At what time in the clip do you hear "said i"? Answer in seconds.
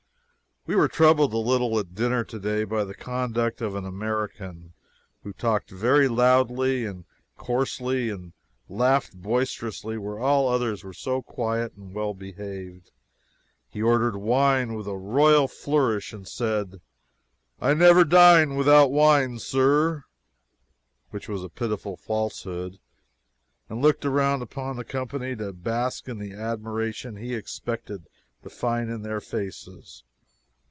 16.27-17.73